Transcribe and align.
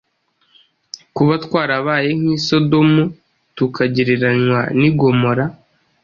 tuba 1.15 1.35
twarabaye 1.45 2.09
nk’i 2.19 2.37
Sodomu, 2.47 3.03
tukagereranywa 3.55 4.59
n’i 4.79 4.89
Gomora 4.97 5.45